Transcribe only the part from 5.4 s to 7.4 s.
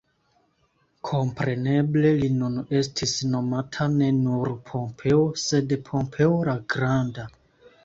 sed Pompeo la Granda.